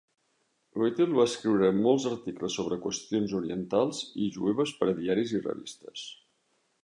[0.83, 6.09] Gottheil va escriure molts articles sobre qüestions orientals i jueves per a diaris i revistes.